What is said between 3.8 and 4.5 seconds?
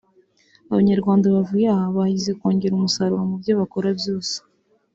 byose